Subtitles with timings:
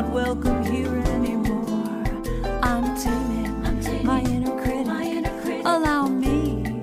[0.00, 2.04] not welcome here anymore.
[2.62, 5.62] I'm taming, my, inner critic.
[5.66, 6.80] Allow me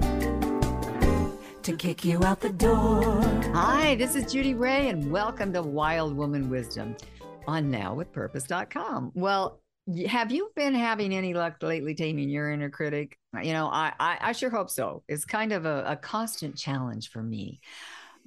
[1.64, 3.20] to kick you out the door.
[3.56, 6.96] Hi, this is Judy Ray, and welcome to Wild Woman Wisdom
[7.48, 9.14] on nowwithpurpose.com.
[9.16, 9.62] Well,
[10.06, 13.18] have you been having any luck lately taming your inner critic?
[13.42, 15.02] You know, I, I, I sure hope so.
[15.08, 17.62] It's kind of a, a constant challenge for me.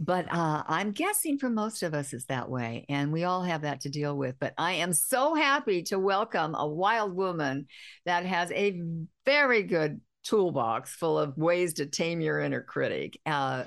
[0.02, 2.86] But uh, I'm guessing for most of us it's that way.
[2.88, 4.36] And we all have that to deal with.
[4.40, 7.66] But I am so happy to welcome a wild woman
[8.06, 8.80] that has a
[9.26, 13.20] very good toolbox full of ways to tame your inner critic.
[13.26, 13.64] Uh,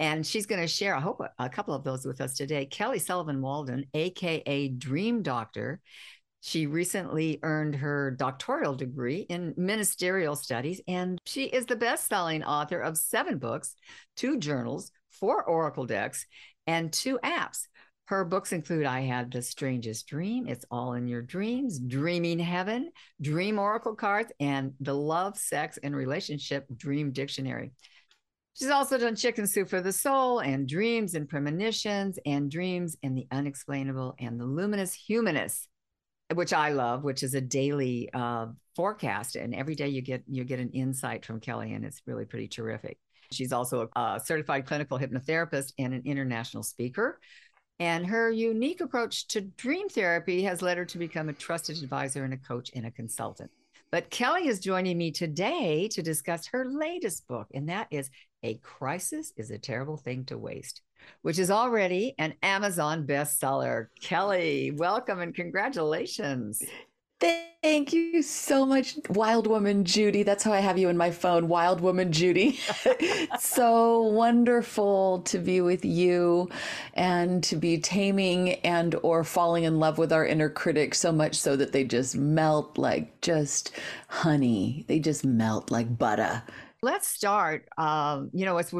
[0.00, 2.66] and she's going to share, I hope, a, couple of those with us today.
[2.66, 5.80] Kelly Sullivan Walden, AKA Dream Doctor.
[6.42, 12.44] She recently earned her doctoral degree in ministerial studies, and she is the best selling
[12.44, 13.74] author of seven books,
[14.16, 16.26] two journals, four Oracle decks,
[16.66, 17.66] and two apps.
[18.06, 22.92] Her books include I Had the Strangest Dream, It's All in Your Dreams, Dreaming Heaven,
[23.20, 27.72] Dream Oracle Cards, and the Love, Sex, and Relationship Dream Dictionary.
[28.54, 33.18] She's also done Chicken Soup for the Soul and Dreams and Premonitions and Dreams and
[33.18, 35.68] the Unexplainable and the Luminous Humanist,
[36.32, 39.36] which I love, which is a daily uh, forecast.
[39.36, 42.48] And every day you get you get an insight from Kelly, and it's really pretty
[42.48, 42.98] terrific.
[43.32, 47.20] She's also a uh, certified clinical hypnotherapist and an international speaker.
[47.78, 52.24] And her unique approach to dream therapy has led her to become a trusted advisor
[52.24, 53.50] and a coach and a consultant.
[53.90, 58.10] But Kelly is joining me today to discuss her latest book, and that is
[58.42, 60.82] A Crisis is a Terrible Thing to Waste,
[61.22, 63.88] which is already an Amazon bestseller.
[64.00, 66.62] Kelly, welcome and congratulations.
[67.18, 70.22] Thank you so much, Wild Woman Judy.
[70.22, 72.60] That's how I have you in my phone, Wild Woman Judy.
[73.40, 76.50] so wonderful to be with you
[76.92, 81.36] and to be taming and or falling in love with our inner critic so much
[81.36, 83.72] so that they just melt like just
[84.08, 84.84] honey.
[84.86, 86.42] They just melt like butter
[86.82, 87.68] let's start.
[87.76, 88.72] Um, you know, it's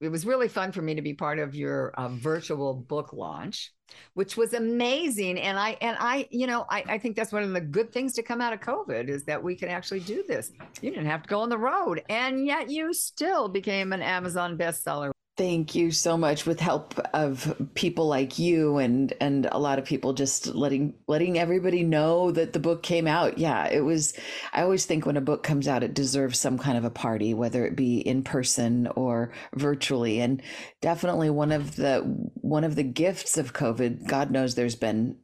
[0.00, 3.72] it was really fun for me to be part of your uh, virtual book launch,
[4.14, 5.38] which was amazing.
[5.38, 8.12] And I and I, you know, I, I think that's one of the good things
[8.14, 10.52] to come out of COVID is that we can actually do this.
[10.80, 14.56] You didn't have to go on the road, and yet you still became an Amazon
[14.56, 15.10] bestseller.
[15.38, 19.84] Thank you so much with help of people like you and and a lot of
[19.84, 23.38] people just letting letting everybody know that the book came out.
[23.38, 24.14] Yeah, it was
[24.52, 27.34] I always think when a book comes out it deserves some kind of a party
[27.34, 30.42] whether it be in person or virtually and
[30.80, 32.00] definitely one of the
[32.34, 34.08] one of the gifts of COVID.
[34.08, 35.18] God knows there's been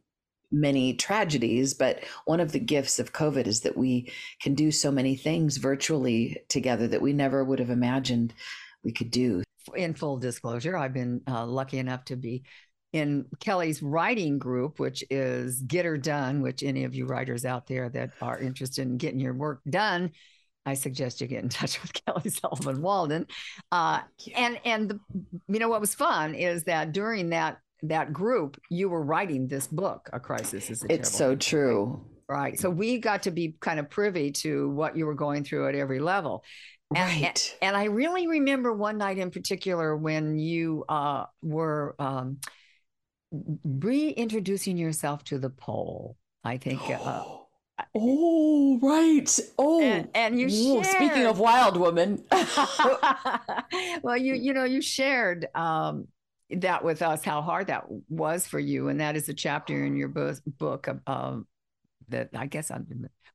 [0.49, 4.91] many tragedies, but one of the gifts of COVID is that we can do so
[4.91, 8.33] many things virtually together that we never would have imagined
[8.81, 9.43] we could do
[9.75, 12.43] in full disclosure, I've been uh, lucky enough to be
[12.93, 17.67] in Kelly's writing group, which is Get Her Done, which any of you writers out
[17.67, 20.11] there that are interested in getting your work done,
[20.65, 23.27] I suggest you get in touch with Kelly Sullivan Walden.
[23.71, 24.01] Uh,
[24.35, 24.99] and and the,
[25.47, 29.67] you know what was fun is that during that that group, you were writing this
[29.67, 32.05] book, A Crisis is a It's so true.
[32.27, 32.37] Right?
[32.37, 32.59] right.
[32.59, 35.75] So we got to be kind of privy to what you were going through at
[35.75, 36.43] every level.
[36.91, 37.55] Right.
[37.61, 42.37] And, and, I really remember one night in particular when you uh, were um,
[43.63, 46.15] reintroducing yourself to the pole.
[46.43, 46.81] I think.
[46.81, 47.23] Uh,
[47.93, 49.39] Oh, right.
[49.57, 52.23] Oh, and, and you Ooh, speaking of wild woman.
[54.01, 56.07] well, you you know you shared um,
[56.49, 59.97] that with us how hard that was for you, and that is a chapter in
[59.97, 61.47] your book, book um,
[62.07, 62.85] that I guess I'm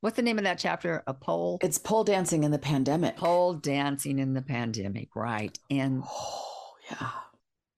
[0.01, 1.03] What's the name of that chapter?
[1.07, 1.59] A pole?
[1.63, 3.17] It's pole dancing in the pandemic.
[3.17, 5.59] Pole dancing in the pandemic, right?
[5.71, 7.11] And oh, yeah.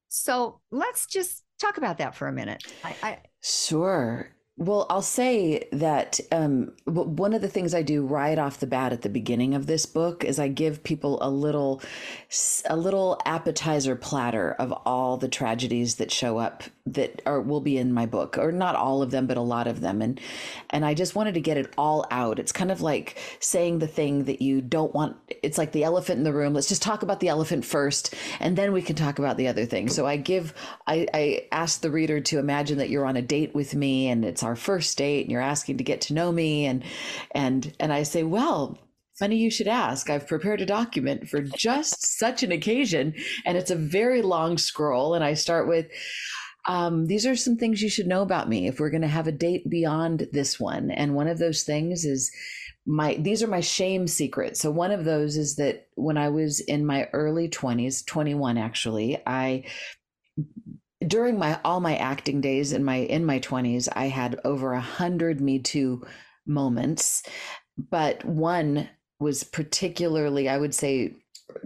[0.09, 2.62] So let's just talk about that for a minute.
[2.84, 4.28] I, I sure.
[4.56, 8.93] Well, I'll say that um, one of the things I do right off the bat
[8.93, 11.82] at the beginning of this book is I give people a little,
[12.66, 17.79] a little appetizer platter of all the tragedies that show up that are will be
[17.79, 20.20] in my book, or not all of them, but a lot of them, and
[20.70, 22.38] and I just wanted to get it all out.
[22.38, 25.17] It's kind of like saying the thing that you don't want.
[25.29, 26.55] It's like the elephant in the room.
[26.55, 29.64] Let's just talk about the elephant first, and then we can talk about the other
[29.64, 29.88] thing.
[29.88, 30.55] So I give,
[30.87, 34.25] I, I ask the reader to imagine that you're on a date with me, and
[34.25, 36.82] it's our first date and you're asking to get to know me and
[37.32, 38.78] and and I say, "Well,
[39.19, 40.11] funny you should ask.
[40.11, 43.14] I've prepared a document for just such an occasion
[43.44, 45.87] and it's a very long scroll and I start with
[46.67, 49.26] um, these are some things you should know about me if we're going to have
[49.26, 50.91] a date beyond this one.
[50.91, 52.31] And one of those things is
[52.87, 54.61] my these are my shame secrets.
[54.61, 59.19] So one of those is that when I was in my early 20s, 21 actually,
[59.26, 59.64] I
[61.06, 64.81] during my all my acting days in my in my 20s i had over a
[64.81, 66.05] hundred me too
[66.47, 67.23] moments
[67.91, 68.88] but one
[69.19, 71.17] was particularly i would say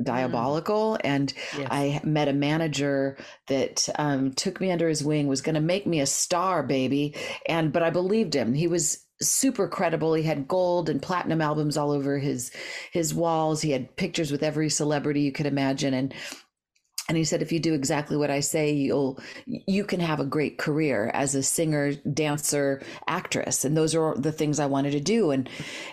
[0.03, 1.69] diabolical and Yes.
[1.71, 3.17] i met a manager
[3.49, 7.15] that um, took me under his wing was going to make me a star baby
[7.49, 8.55] and but i believed him.
[8.55, 10.13] He was super credible.
[10.15, 12.51] He had gold and platinum albums all over his
[12.93, 13.63] his walls.
[13.63, 16.13] He had pictures with every celebrity you could imagine and
[17.09, 20.25] and he said if you do exactly what i say you'll you can have a
[20.25, 23.65] great career as a singer dancer actress.
[23.65, 25.31] And those are the things i wanted to do.
[25.31, 25.49] And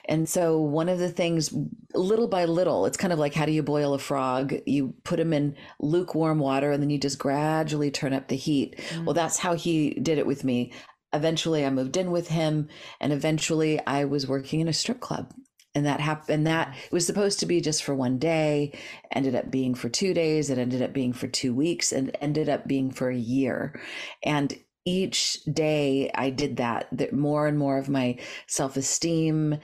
[0.06, 1.54] and so one of the things
[1.94, 4.54] little by little it's kind of like how do you boil a frog?
[4.66, 8.78] You put him in lukewarm water and then you just gradually turn up the heat.
[8.78, 9.06] Mm-hmm.
[9.06, 10.72] Well that's how he did it with me.
[11.14, 12.68] Eventually i moved in with him
[13.00, 15.32] and eventually i was working in a strip club
[15.76, 18.78] and that happened that it was supposed to be just for one day
[19.12, 22.50] ended up being for two days it ended up being for two weeks and ended
[22.50, 23.80] up being for a year.
[24.24, 28.18] And each day i did that that more and more of my
[28.48, 29.58] self-esteem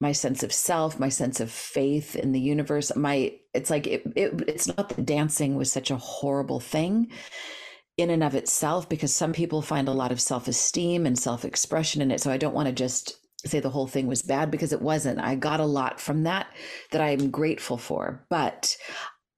[0.00, 4.02] my sense of self my sense of faith in the universe my it's like it,
[4.16, 7.10] it it's not that dancing was such a horrible thing
[7.96, 12.10] in and of itself because some people find a lot of self-esteem and self-expression in
[12.10, 14.82] it so i don't want to just say the whole thing was bad because it
[14.82, 15.20] wasn't.
[15.20, 16.46] I got a lot from that
[16.90, 18.24] that i'm grateful for.
[18.30, 18.76] But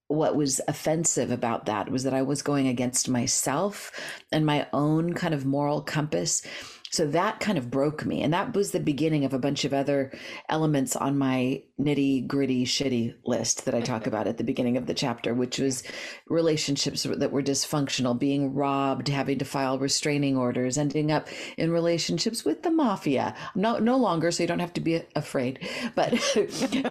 [0.08, 3.90] what was offensive about that was that i was going against myself
[4.30, 6.46] and my own kind of moral compass.
[6.90, 8.22] So that kind of broke me.
[8.22, 10.12] And that was the beginning of a bunch of other
[10.48, 14.86] elements on my nitty gritty shitty list that i talk about at the beginning of
[14.86, 15.82] the chapter which was
[16.28, 22.44] relationships that were dysfunctional being robbed having to file restraining orders ending up in relationships
[22.44, 23.34] with the mafia.
[23.54, 26.14] No no longer so you don't have to be afraid but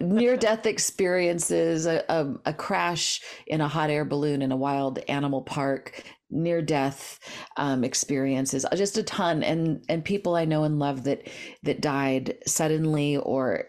[0.00, 4.98] near death experiences a, a, a crash in a hot air balloon in a wild
[5.08, 7.20] animal park near death
[7.56, 11.28] um, experiences just a ton and and people i know and love that
[11.62, 13.66] that died suddenly or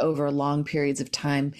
[0.00, 1.52] over long periods of time.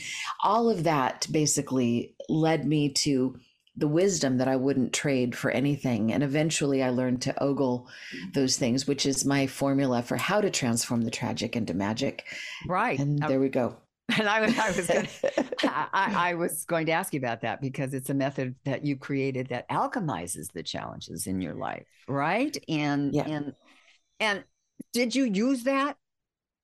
[0.43, 3.37] All of that basically led me to
[3.77, 6.13] the wisdom that i wouldn't trade for anything.
[6.13, 7.89] And eventually i learned to ogle
[8.35, 12.25] those things which is my formula for how to transform the tragic into magic.
[12.67, 12.99] Right.
[12.99, 13.77] And Uh, there we go.
[14.19, 15.09] and I, was- I was going
[15.63, 18.85] I, I I was going to ask you about that because it's a method that
[18.85, 22.57] you created that alchemizes the challenges in your life, right?
[22.69, 23.29] And Yeah.
[23.29, 23.53] and
[24.19, 24.45] and
[24.93, 25.97] did you use that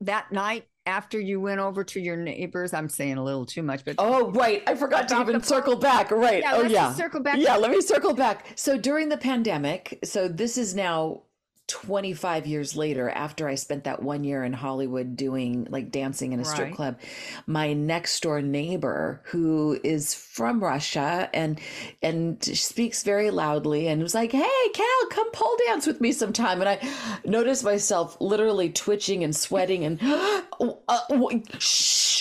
[0.00, 2.74] that night after you went over to your neighbors?
[2.74, 4.62] I'm saying a little too much, but Oh, right.
[4.66, 6.10] I forgot to even circle back.
[6.10, 6.42] Right.
[6.42, 6.92] yeah, oh, yeah.
[6.92, 7.38] circle back.
[7.38, 8.46] Yeah, let me circle back.
[8.56, 11.22] So during the pandemic, so this is now
[11.68, 16.40] 25 years later after I spent that one year in Hollywood doing like dancing in
[16.40, 16.74] a strip Right.
[16.74, 16.98] club,
[17.46, 21.60] my next door neighbor who is from Russia and
[22.02, 26.60] and speaks very loudly and was like, "Hey, Cal, come pole dance with me sometime."
[26.60, 26.78] And I
[27.24, 32.13] noticed myself literally twitching and sweating and uh, w- shh,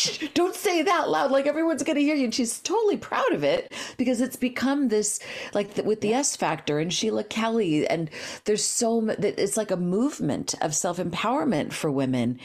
[0.00, 2.24] shh, don't say that loud like everyone's going to hear you.
[2.24, 5.20] And she's totally proud of it because it's become this
[5.54, 8.10] like the, with the s factor and sheila kelley and
[8.44, 12.38] there's so much that it's like a movement of self-empowerment for women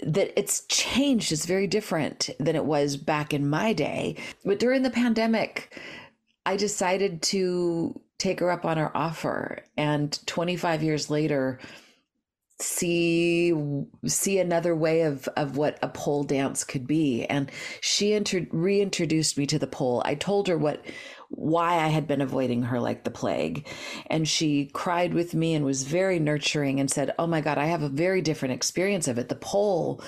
[0.00, 1.32] that it's changed.
[1.32, 4.16] It's very different than it was back in my day.
[4.44, 5.80] But during the pandemic
[6.46, 9.64] i decided to take her up on her offer.
[9.76, 11.58] And 25 years later
[12.60, 13.52] see
[14.06, 17.24] see another way of of what a pole dance could be.
[17.24, 20.02] And she inter- reintroduced me to the pole.
[20.04, 20.84] I told her what
[21.30, 23.66] why i had been avoiding her like the plague.
[24.06, 27.66] And she cried with me and was very nurturing and said oh my god i
[27.66, 29.28] have a very different experience of it.
[29.28, 30.02] The pole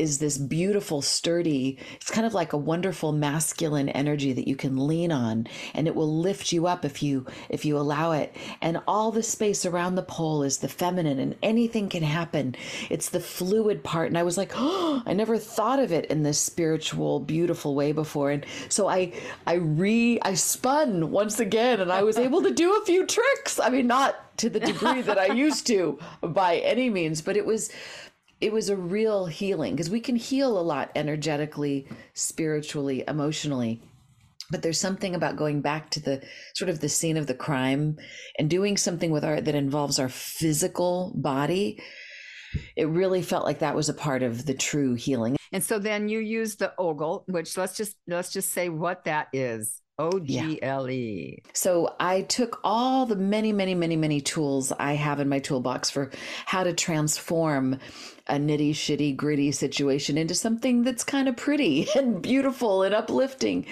[0.00, 4.86] is this beautiful, sturdy, it's kind of like a wonderful masculine energy that you can
[4.86, 8.34] lean on and it will lift you up if you if you allow it.
[8.62, 12.54] And all the space around the pole is the feminine and anything can happen.
[12.88, 14.08] It's the fluid part.
[14.08, 17.92] And I was like, oh, I never thought of it in this spiritual, beautiful way
[17.92, 18.30] before.
[18.30, 19.12] And so I
[19.46, 23.60] I re I spun once again and I was able to do a few tricks.
[23.60, 27.44] I mean, not to the degree that I used to by any means, but it
[27.44, 27.70] was
[28.40, 33.82] it was a real healing because we can heal a lot energetically, spiritually, emotionally.
[34.50, 36.22] But there's something about going back to the
[36.54, 37.98] sort of the scene of the crime
[38.38, 41.80] and doing something with our that involves our physical body.
[42.76, 45.36] It really felt like that was a part of the true healing.
[45.52, 49.28] And so then you use the ogle, which let's just let's just say what that
[49.32, 49.80] is.
[50.00, 51.42] O G L E.
[51.52, 55.90] So I took all the many, many, many, many tools I have in my toolbox
[55.90, 56.10] for
[56.46, 57.78] how to transform
[58.26, 63.66] a nitty, shitty, gritty situation into something that's kind of pretty and beautiful and uplifting.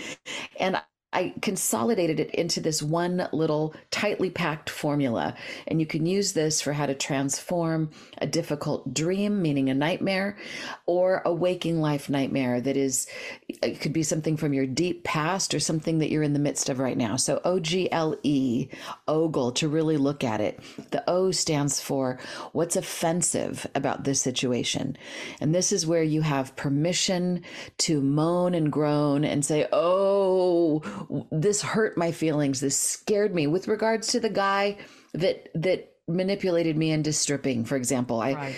[0.60, 5.34] And I consolidated it into this one little tightly packed formula.
[5.66, 10.36] And you can use this for how to transform a difficult dream, meaning a nightmare,
[10.84, 13.06] or a waking life nightmare that is,
[13.48, 16.68] it could be something from your deep past or something that you're in the midst
[16.68, 17.16] of right now.
[17.16, 18.68] So O G L E,
[19.06, 20.60] ogle, to really look at it.
[20.90, 22.18] The O stands for
[22.52, 24.96] what's offensive about this situation.
[25.40, 27.42] And this is where you have permission
[27.78, 30.82] to moan and groan and say, oh,
[31.30, 32.60] this hurt my feelings.
[32.60, 34.78] This scared me with regards to the guy
[35.14, 38.20] that that manipulated me into stripping, for example.
[38.20, 38.54] I right.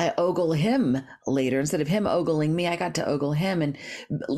[0.00, 1.60] I ogle him later.
[1.60, 3.76] Instead of him ogling me, I got to ogle him and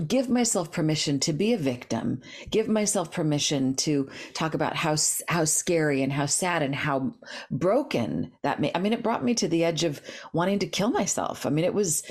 [0.08, 2.20] give myself permission to be a victim.
[2.50, 4.96] Give myself permission to talk about how
[5.28, 7.14] how scary and how sad and how
[7.48, 8.72] broken that made.
[8.74, 10.02] I mean, it brought me to the edge of
[10.32, 11.46] wanting to kill myself.
[11.46, 12.02] I mean, it was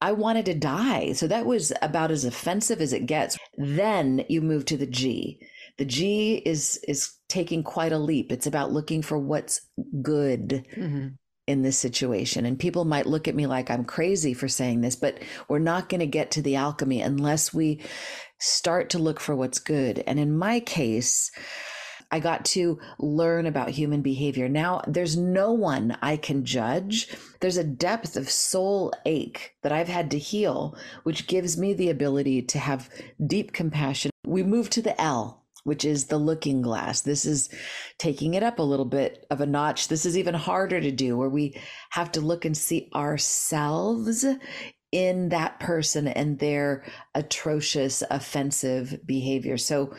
[0.00, 1.12] I wanted to die.
[1.12, 3.38] So that was about as offensive as it gets.
[3.56, 5.40] Then you move to the G.
[5.78, 8.32] The G is is taking quite a leap.
[8.32, 9.60] It's about looking for what's
[10.02, 11.08] good mm-hmm.
[11.46, 12.44] in this situation.
[12.44, 15.88] And people might look at me like I'm crazy for saying this, but we're not
[15.88, 17.82] going to get to the alchemy unless we
[18.38, 20.02] start to look for what's good.
[20.06, 21.30] And in my case,
[22.10, 24.48] I got to learn about human behavior.
[24.48, 27.08] Now there's no one I can judge.
[27.40, 31.90] There's a depth of soul ache that I've had to heal, which gives me the
[31.90, 32.90] ability to have
[33.24, 34.10] deep compassion.
[34.26, 37.02] We move to the L, which is the looking glass.
[37.02, 37.48] This is
[37.98, 39.88] taking it up a little bit of a notch.
[39.88, 44.24] This is even harder to do where we have to look and see ourselves
[44.92, 49.56] in that person and their atrocious, offensive behavior.
[49.56, 49.94] So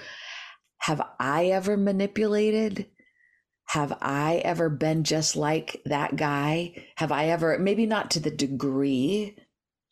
[0.82, 2.88] have I ever manipulated?
[3.68, 6.88] Have I ever been just like that guy?
[6.98, 9.38] Have I ever, maybe not to the degree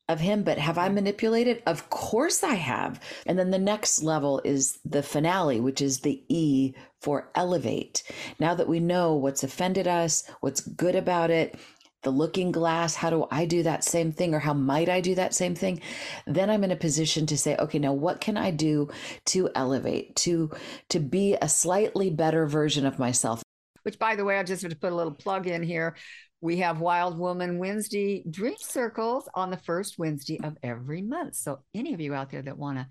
[0.09, 1.61] of him, but have I manipulated?
[1.67, 2.99] Of course I have.
[3.27, 8.03] And then the next level is the finale, which is the E for elevate.
[8.39, 11.55] Now that we know what's offended us, what's good about it,
[12.03, 15.15] the looking glass how do i do that same thing or how might i do
[15.15, 15.81] that same thing?
[16.27, 18.89] Then i'm in a position to say okay now what can i do
[19.27, 20.51] to elevate to
[20.89, 23.43] to be a slightly better version of myself?
[23.83, 25.95] Which by the way i just have to put a little plug in here.
[26.41, 31.35] We have wild woman wednesday dream circles on the first wednesday of every month.
[31.35, 32.87] So any of you out there that want to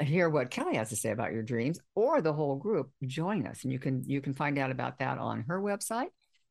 [0.00, 3.64] hear what Kelly has to say about your dreams or the whole group, join us.
[3.64, 6.08] And you can you can find out about that on her website,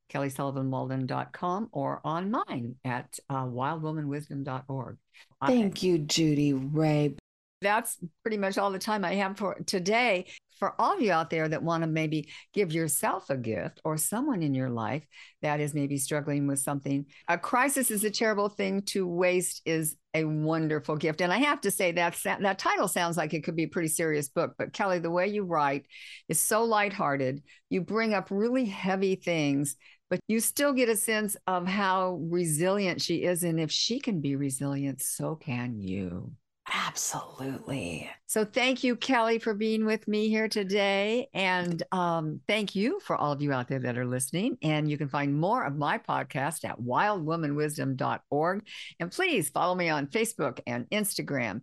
[0.10, 4.98] kellysullivanwalden.com or on mine at uh, wildwomanwisdom.org.
[5.46, 7.16] Thank you, Judy Ray.
[7.62, 10.28] That's pretty much all the time I have for today.
[10.60, 13.96] For all of you out there that want to maybe give yourself a gift or
[13.96, 15.06] someone in your life
[15.42, 19.96] that is maybe struggling with something, a crisis is a terrible thing to waste is
[20.14, 21.22] a wonderful gift.
[21.22, 23.88] And I have to say that that title sounds like it could be a pretty
[23.88, 25.86] serious book, but Kelly, the way you write
[26.28, 27.42] is so lighthearted.
[27.70, 29.76] You bring up really heavy things
[30.10, 33.44] but you still get a sense of how resilient she is.
[33.44, 36.32] And if she can be resilient, so can you.
[36.72, 38.10] Absolutely.
[38.28, 41.30] So thank you, Kelly, for being with me here today.
[41.34, 44.58] And um, thank you for all of you out there that are listening.
[44.62, 48.68] And you can find more of my podcast at wildwomanwisdom.org.
[49.00, 51.62] And please follow me on Facebook and Instagram.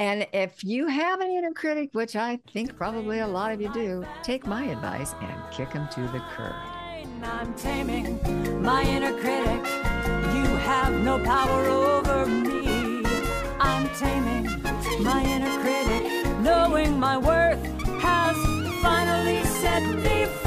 [0.00, 3.72] And if you have an inner critic, which I think probably a lot of you
[3.72, 6.54] do, take my advice and kick him to the curb.
[7.22, 9.64] I'm taming my inner critic.
[10.34, 12.53] You have no power over me.
[13.84, 14.44] I'm taming
[15.04, 17.62] my inner critic, knowing my worth
[18.00, 18.34] has
[18.80, 20.43] finally set me free.